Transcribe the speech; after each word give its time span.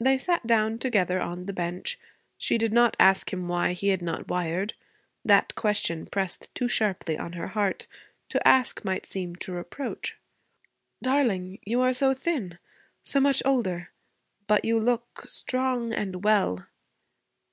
They 0.00 0.18
sat 0.18 0.44
down 0.44 0.80
together 0.80 1.20
on 1.20 1.46
the 1.46 1.52
bench. 1.52 2.00
She 2.36 2.58
did 2.58 2.72
not 2.72 2.96
ask 2.98 3.32
him 3.32 3.46
why 3.46 3.74
he 3.74 3.90
had 3.90 4.02
not 4.02 4.26
wired. 4.26 4.74
That 5.24 5.54
question 5.54 6.06
pressed 6.06 6.52
too 6.52 6.66
sharply 6.66 7.16
on 7.16 7.34
her 7.34 7.46
heart; 7.46 7.86
to 8.30 8.44
ask 8.44 8.84
might 8.84 9.06
seem 9.06 9.36
to 9.36 9.52
reproach. 9.52 10.16
'Darling, 11.00 11.60
you 11.64 11.80
are 11.80 11.92
so 11.92 12.12
thin, 12.12 12.58
so 13.04 13.20
much 13.20 13.40
older, 13.44 13.90
but 14.48 14.64
you 14.64 14.80
look 14.80 15.22
strong 15.28 15.92
and 15.92 16.24
well.' 16.24 16.66